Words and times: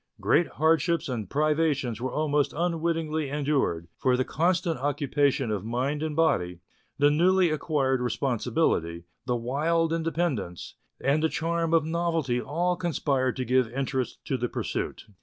Great 0.19 0.47
hardships 0.53 1.07
and 1.07 1.29
privations 1.29 2.01
were 2.01 2.11
almost 2.11 2.55
unwittingly 2.57 3.29
endured, 3.29 3.87
for 3.99 4.17
the 4.17 4.25
constant 4.25 4.79
occupation 4.79 5.51
of 5.51 5.63
mind 5.63 6.01
and 6.01 6.15
body, 6.15 6.57
the 6.97 7.11
newly 7.11 7.51
acquired 7.51 8.01
responsibility, 8.01 9.03
the 9.27 9.35
wild 9.35 9.93
inde 9.93 10.07
pendence, 10.07 10.73
and 10.99 11.21
the 11.21 11.29
charm 11.29 11.71
of 11.71 11.85
novelty 11.85 12.41
all 12.41 12.75
conspired 12.75 13.35
to 13.35 13.45
give 13.45 13.71
interest 13.71 14.25
to 14.25 14.37
the 14.37 14.49
pursuit. 14.49 15.05